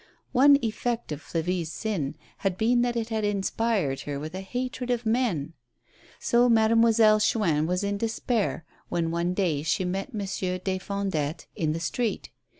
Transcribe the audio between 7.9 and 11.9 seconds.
despair, when one day she met Monsieur des Fondettes in the